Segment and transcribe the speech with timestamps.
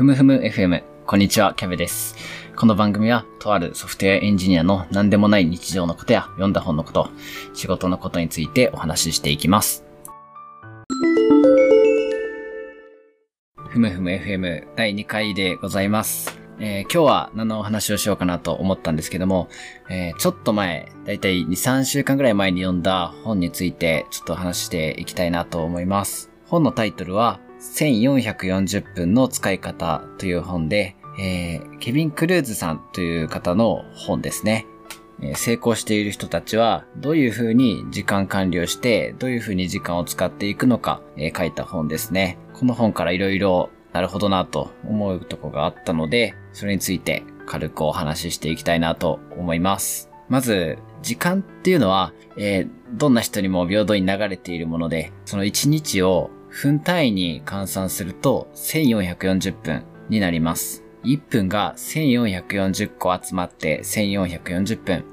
[0.00, 0.82] ふむふむ FM。
[1.04, 2.16] こんにちは、キャベです。
[2.56, 7.10] この番組は、とあるソフトウェアエンジニアの何でもない日常のことや読んだ本のこと、
[7.52, 9.84] 仕事のことについてお話ししていきます。
[13.68, 16.40] ふむふむ FM 第2回でございます。
[16.58, 19.50] えー今日は何のお話をしようかなと思ったんですけども、
[19.90, 26.30] えーちょっと前、だいたい2、3週間ぐらい前に読んだ本についてちょっと話していきたいなと思います。
[26.46, 34.66] 本のタイトルは、1440分の使い方という本で、えーケビン・クルーズさんという方の本ですね。
[35.22, 42.38] え成功している人たちはどういうふうに時間管理をしてどういうふうに時間を使っていくのか、え書いた本ですね。
[42.54, 50.10] この本からいろいろなるほどなと思うとこがあったので、それについて軽くお話ししていきたいなと思います。
[50.28, 60.84] まず、時間っていうのは、えーどんな人にも平等に流れているもので、その1日を分単位に換算すると1440分になります。
[61.04, 65.04] 1分が1440個集まって1440分。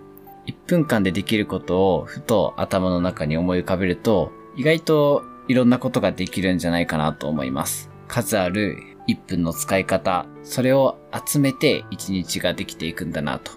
[0.46, 7.90] 1分間でできることをふと頭の中に思い浮かべると、意外といろんなことができるんじゃないかなと思います。
[8.08, 13.52] 数ある1分の使い方、それを集めて1日ができていくんだなと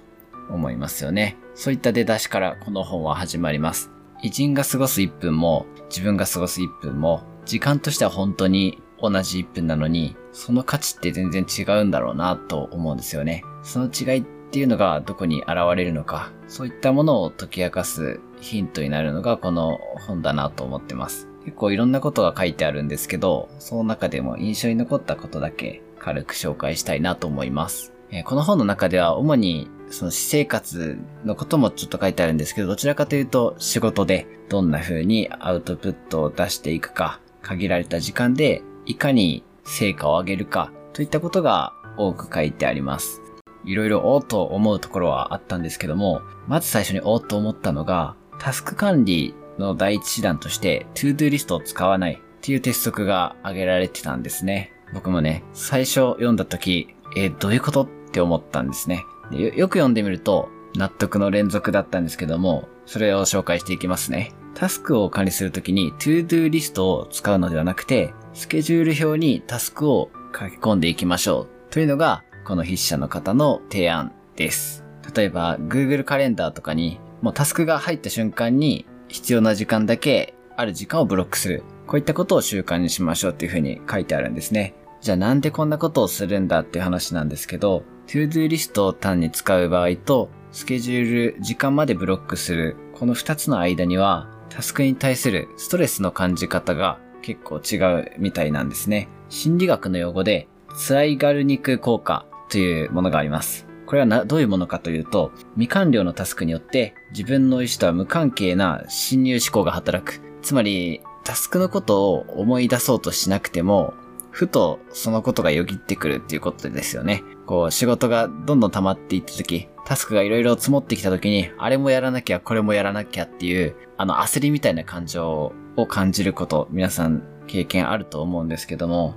[0.50, 1.36] 思いますよね。
[1.55, 3.90] そういった出だしからこの本は始まります。
[4.22, 13.42] 偉人が過ごす1分も自分が過ごす1分も時間としては本当に同じ1分なのにその価値って全然違うんだろうなと思うんですよね。
[13.64, 21.26] その違いっていうのがどこに現れるのかそういったものを解き明かすヒントになるのがこの本だなと思ってます。
[21.44, 27.92] 結構いろんなことが書いてあるんですけどその中でも印象に残ったことだけ軽く紹介したいなと思います。
[28.12, 43.22] えこの本の中では主にその私生活のこともちょっと書いてあるんですけど、どちらかというと仕事でどんな風にアウトプットを出していくか、限られた時間でいかに成果を上げるかといったことが多く書いてあります。
[43.64, 54.72] いろいろおーっと思うところはあったんですけども、まず最初におーっと思ったのが、タスク管理の第一手段として、 To Do リストを使わないっていう鉄則が挙げられてたんですね。
[54.95, 59.05] 僕もね、最初読んだ時、えーどういうことって思ったんですね。
[59.30, 64.33] でよ、よく読んでみると、納得の連続だったんですけども、それを紹介していきますね。
[64.60, 71.72] タスクを管理するときに To Do リストを使うのではなくて、スケジュール表にタスクを書き込んでいきましょう。
[71.72, 74.84] というのが、この筆者の方の提案です。
[75.14, 81.62] 例えば、Google カレンダーとかに、もうタスクが入った瞬間に必要な時間だけある時間をブロックする。
[81.86, 84.74] こういったことを習慣にしましょうっていうふうに書いてあるんですね。
[85.00, 99.08] じゃあなんでこんなことをするんだっていう話なんですけど、To Do リストを単に使う場合と、スケジュール、時間までブロックする、この二つの間には、タスクに対するストレスの感じ方が結構違うみたいなんですね。
[99.28, 103.66] 心理学の用語で、ツアイガルニク効果というものがあります。
[103.86, 110.20] これはどういうものかというと、未完了のタスクによって自分の意思とは無関係な侵入思考が働く。
[110.42, 113.94] つまり、タスクのことを思い出そうとしなくても、
[114.30, 117.22] ふとそのことがよぎってくるっていうことですよね。
[117.46, 129.14] こう仕事がどんどん溜まっていった時、タスクがいろいろ積もってきた時に、あれもやらなきゃ、これもやらなきゃっていう、あの焦りみたいな感情を感じること、皆さん経験あると思うんですけども、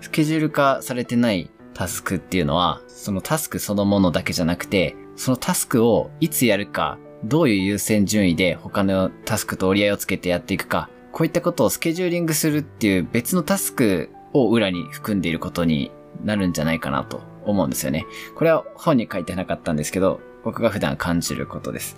[0.00, 15.90] スケジュール化されてないタスクっていうのは、そのタスクそのものだけじゃなくて、そのタスクをいつやるか、どういう優先順位で他のタスクと折り合いをつけてやっていくか、こういったことをスケジューリングするっていう別のタスクを裏に含んでいることに
[16.24, 18.06] なるんじゃないかなと思うんですよね。
[18.34, 21.96] これは本に書いてなかったんですけど、僕が普段感じることです。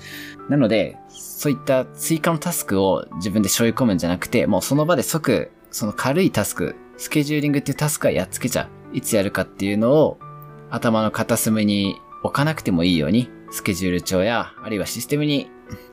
[0.48, 8.96] なので、そういった追加のタスクを自分で背負い込むんじゃなくて、もうその場で即、その軽いタスク、スケジューリングっていうタスクはやっつけちゃう。
[8.96, 10.18] いつやるかっていうのを
[10.70, 15.50] 頭の片隅に置かなくてもいいように、スケジュール帳や、あるいはシステムに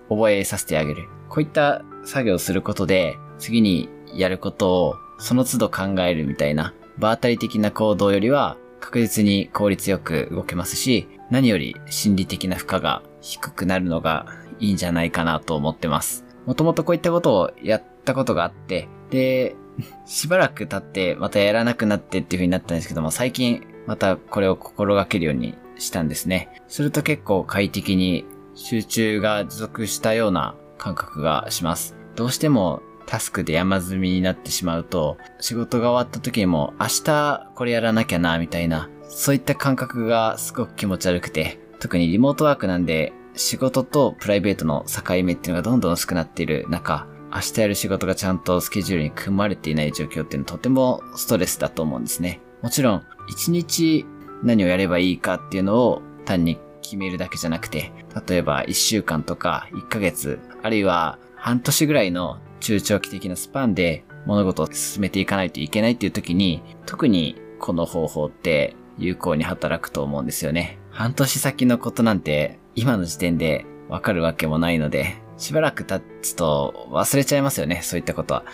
[0.10, 1.10] 覚えさせてあげる。
[1.30, 14.28] こういった作業をすることで、次にやることをその都度考えるみたいな、場当たり的な行動よりは確実に効率よく動けますし、何より心理的な負荷が低くなるのが
[14.60, 16.24] いいんじゃないかなと思ってます。
[16.46, 19.56] もともとこういったことをやったことがあって、で、
[20.06, 26.62] しばらく経ってまたやらなくなってっていう風になったんですけども、最近またこれを心がけるようにしたんですね。
[26.68, 28.24] すると結構快適に
[28.54, 31.96] 集中が持続したような感覚がします。
[32.16, 52.40] どうしてもタスクで山積みになってしまうと、仕事が終わった時にも明日これやらなきゃな、みたいな、そういった感覚がすごく気持ち悪くて、特にリモートワークなんで、仕事とプライベートの境目っていうのがどんどん薄くなっている中、明日やる仕事がちゃんとスケジュールに組まれていない状況っていうのはとてもストレスだと思うんですね。
[52.62, 54.06] もちろん、一日
[54.42, 57.92] 何をやればいいかっていうのを単に決めるだけじゃなくて、
[58.28, 70.80] 例えば1週間とか1ヶ月、あるいは半年ぐらいの中長期的なスパンで物事を進めていかないといけないっていう時に、特にこの方法って有効に働くと思うんですよね。
[70.90, 78.46] 半年先のことなんて今の時点でわかるわけもないので、しばらく経つと忘れちゃいますよね、そういったことは。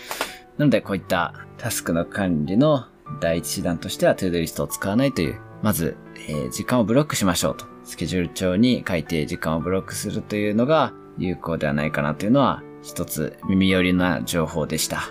[0.58, 2.86] なのでこういったタスクの管理の
[3.20, 5.96] 第一手段としては To Do リストを使わないという、まず、
[6.28, 7.66] えー、時間をブロックしましょうと。
[7.84, 15.04] スケジュール帳に書いて時間をブロックするというのが有効ではないかなというのは一つ耳寄りな情報でした。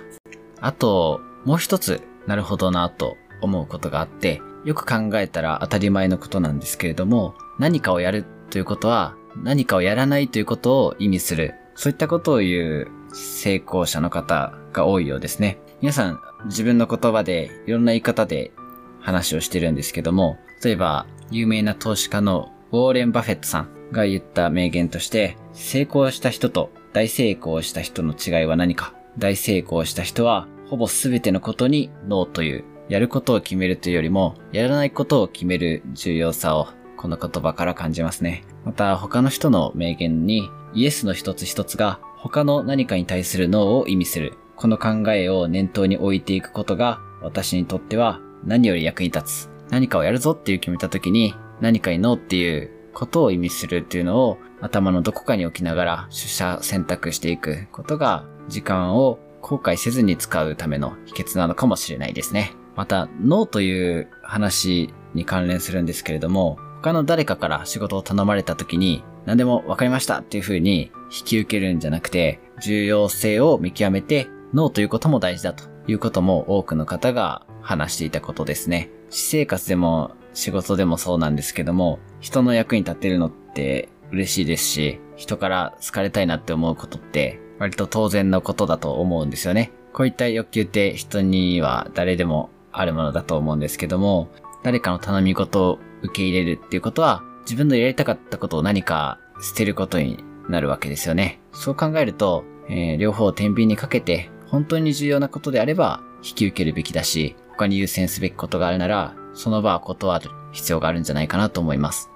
[0.61, 11.55] あと、もう一つ、なるほどなと思うことがあって、よく考えたら当たり前のことなんですけれども、何かをやるということは、何かをやらないということを意味する。
[11.75, 15.59] そういったことを言う成功者の方が多いようですね。
[15.81, 18.53] 皆さん、自分の言葉でいろんな言い方で
[19.01, 28.95] 話をしてるんですけども、例えば、有名な投資家のウォーレン・バフェットさんが言った名言として、成功した人と大成功した人の違いは何か？
[29.17, 38.45] 大成功した人は、ほぼ全てのことにノーという、やることを決めるというよりも、やらないことを決める重要さを、この言葉から感じますね。
[38.65, 44.35] また、他の人の名言に、イエスの一つ一つが、他の何かに対するノーを意味する。
[44.57, 49.51] この考えを念頭に置いていくことが、私にとっては何より役に立つ。
[49.71, 62.53] 何かをやるぞっていう決めた時に、何かにノーっていうことを意味するっていうのを頭のどこかに置きながら出社選択していくことが時間を後悔せずに使うための秘訣なのかもしれないですね。
[62.77, 78.91] また、ノーという話に関連するんですけれども、他の誰かから仕事を頼まれた時に、何でも分かりましたっていう風に引き受けるんじゃなくて、重要性を見極めて、ノーということも大事だということも多くの方が話していたことですね。
[79.11, 89.73] 私生活でも仕事でもそうなんですけども、人の役に立てるのって嬉しいですし、人から好かれたいなって思うことって割と当然のことだと思うんですよね。
[89.93, 94.29] こういった欲求って人には誰でもあるものだと思うんですけども、
[94.63, 101.41] 誰かの頼み事を受け入れるっていうことは、自分のやりたかったことを何か捨てることになるわけですよね。
[101.53, 112.10] そう考えると、えー、両方を天秤にかけて、本当に重要なことであれば引き受けるべきだし、他に優先すべきことがあるなら、その場は断る必要があるんじゃないかなと思います。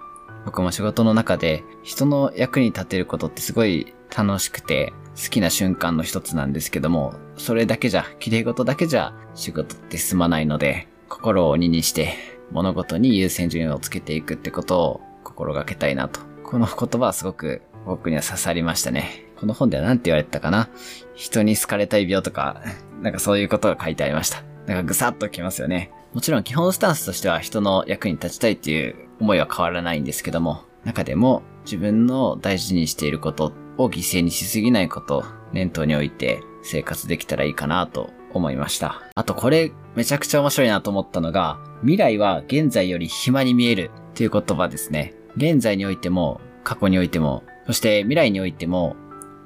[0.45, 12.15] 僕も仕事の中で人の役に立てることってすごい楽しくて、好きな瞬間の一つなんですけども、それだけじゃ、綺麗事だけじゃ仕事って進まないので、心を鬼にして
[12.51, 16.21] 物事に優先順位をつけていくってことを心がけたいなと。
[16.45, 19.27] この言葉はすごく僕には刺さりましたね。
[19.39, 20.69] この本では何て言われてたかな？
[21.15, 22.63] 人に好かれたい病とか、
[23.01, 24.43] なんかそういうことが書いてありました。
[24.67, 25.91] なんかぐさっときますよね。
[26.15, 39.03] もちろん基本スタンスとしては人の役に立ちたいっていう思いは変わらないんですけども、中でも自分の大事にしていることを犠牲にしすぎないことを念頭に置いて生活できたらいいかなと思いました。
[39.17, 45.15] あとこれめちゃくちゃ面白いなと思ったのが、未来は現在より暇に見えるっていう言葉ですね。
[45.37, 48.95] 現在においても、過去においても、そして未来においても、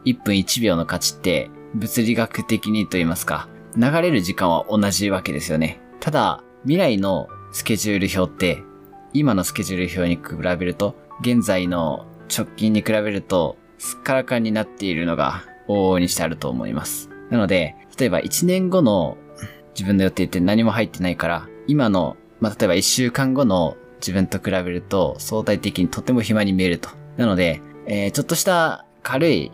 [0.04, 5.80] 1分1秒の価値って物理学的にと言いますか、流れる時間は同じわけですよね。
[6.00, 8.62] ただ、未来のスケジュール表って、
[9.12, 17.10] 今のスケジュール表に比べると、現在の直近に比べると、すっからかんになっているのが往々にしてあると思います。
[17.30, 19.16] なので、例えば1年後の
[19.74, 26.90] 自分の予定って何も入ってないから、今の、まあ、例えば1週間後の自分と比べると相対的にとても暇に見えると。
[27.16, 29.52] なので、えー、ちょっとした軽い、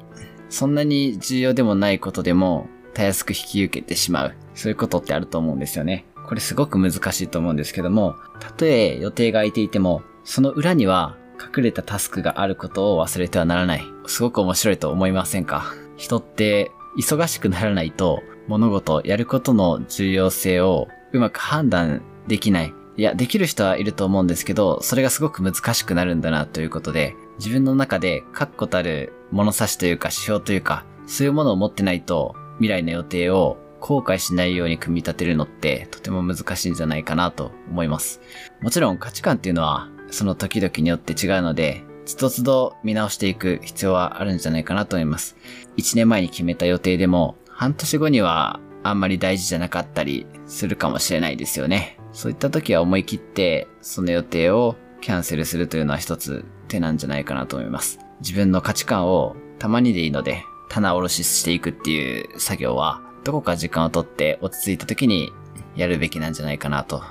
[0.49, 4.35] そんなに重要でもないことでも、たやすく引き受けてしまう。
[4.55, 6.05] そういうことってあると思うんですよね。
[6.27, 13.85] これすごく難しいと思うんですけども、たとえ予定が空いていても、その裏には隠れたタスクがあることを忘れてはならない。
[14.07, 15.75] すごく面白いと思いませんか？
[15.97, 22.75] 人って忙しくならないと物事、やることの重要性をうまく判断できない。
[22.97, 38.23] いや、できる人はいると思うんですけど、それがすごく難しくなるんだなということで、自分の中で確固たる物差しというか指標というか、そういうものを持ってないと未来の予定を後悔しないように組み立てるのってとても難しいんじゃないかなと思います。
[38.63, 45.37] もちろん価値観っていうのはその時々によって違うので、つどつど見直していく必要はあるんじゃないかなと思います。
[45.77, 51.99] 1年前に決めた予定でも、半年後にはあんまり大事じゃなかったりするかもしれないですよね。
[52.13, 57.99] そういった時は思い切ってその予定をキャンセルするというのは一つ手なんじゃないかなと思います。
[58.21, 65.33] 自分の価値観をたまにでいいので棚卸ししていくっていう作業はどこか時間をとって落ち着いた時に
[65.75, 67.03] やるべきなんじゃないかなと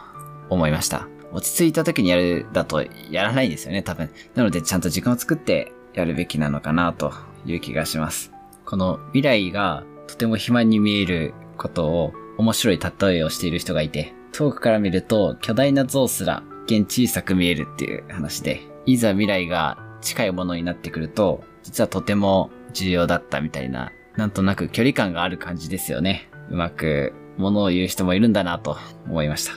[0.50, 1.08] 思いました。
[1.32, 4.10] 落ち着いた時にやるだとやらないですよね、多分。
[4.36, 7.12] なのでちゃんと時間を作ってやるべきなのかなと
[7.46, 8.32] いう気がします。
[8.66, 26.30] この未来がとても暇に見えることを面白い例えをしている人がいて、遠くから見ると巨大な像すら現小さく見えるっていう話で、いざ未来が近いものになってくると、実はとても重要だったみたいな、なんとなく距離感がある感じですよね。
[26.50, 28.78] うまく物を言う人もいるんだなと
[29.08, 29.54] 思いました。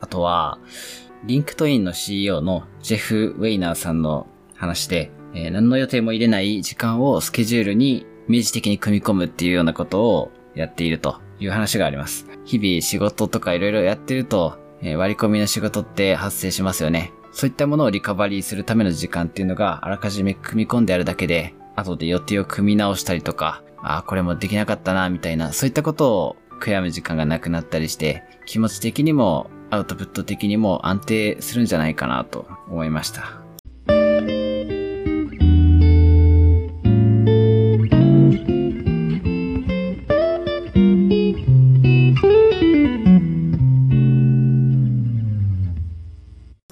[0.00, 0.58] あとは、
[1.24, 12.26] LinkedIn の CEO のジェフ・ウェイナーさんの話で、えー何の予定も入れない時間をスケジュールに明示的に組み込むっていうようなことをやっているという話があります。
[12.44, 17.12] 日々仕事とかいろいろやってると、えー割り込みの仕事って発生しますよね。
[17.32, 33.40] そういったものをリカバリーするための時間っていうのがあらかじめ組み込んであるだけで、後で予定を組み直したりとか、ああ、これもできなかったな、みたいな、そういったことを悔やむ時間がなくなったりして、気持ち的にもアウトプット的にも安定するんじゃないかなと思いました。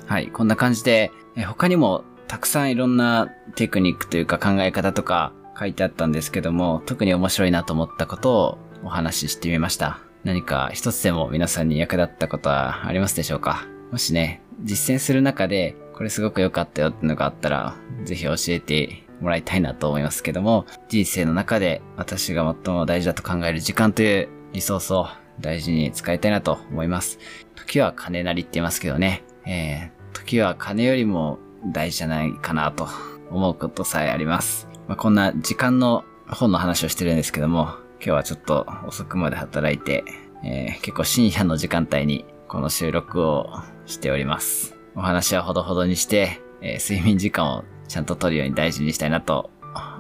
[0.07, 1.11] はい、こんな感じで、
[1.47, 10.01] 他にもたくさんいろんなテクニックというか考え方とか書いてあったんですけども、特に面白いなと思ったことをお話ししてみました。
[10.25, 13.67] 何か一つでも皆さんに役立ったことはありますでしょうか？
[13.93, 25.07] もしね、実践する中で、これすごく良かったよってのがあったら、ぜひ教えてもらいたいなと思いますけども、人生の中で私が最も大事だと考える時間というリソースを
[25.41, 27.19] 大事に使いたいなと思います。
[27.55, 32.89] 時は金なりって言いますけどね、えー、時は金よりも大事じゃないかなと
[33.35, 34.69] 思うことさえあります。
[34.87, 37.65] まあ、こんな時間の本の話をしてるんですけども、
[37.97, 40.05] 今日はちょっと遅くまで働いて、
[40.45, 43.49] えー結構深夜の時間帯にこの収録を
[43.87, 44.77] しております。
[44.95, 49.51] お話はほどほどにして、えー睡眠時間をちゃんと取るように大事にしたいなと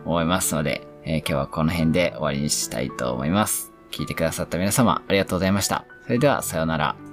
[0.04, 3.72] 思いますので、えー今日はこの辺で終わりにしたいと思います。
[3.90, 5.84] 聞いてくださった皆様ありがとうございました。
[6.04, 7.03] それではさようなら。